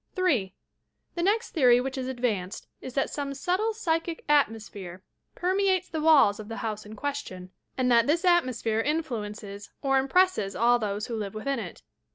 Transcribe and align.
3. 0.15 0.51
The 1.13 1.21
next 1.21 1.51
theory 1.51 1.79
which 1.79 1.95
is 1.95 2.07
advanced 2.07 2.65
is 2.81 2.95
that 2.95 3.11
some 3.11 3.35
subtle 3.35 3.71
psychic 3.71 4.23
atmosphere 4.27 5.03
permeates 5.35 5.89
the 5.89 6.01
walls 6.01 6.39
of 6.39 6.47
the 6.47 6.57
house 6.65 6.87
in 6.87 6.95
question, 6.95 7.51
and 7.77 7.91
that 7.91 8.07
this 8.07 8.25
atmosphere 8.25 8.81
influences 8.81 9.69
or 9.83 9.99
impresses 9.99 10.55
all 10.55 10.79
those 10.79 11.05
who 11.05 11.15
live 11.15 11.35
within 11.35 11.59
it. 11.59 11.83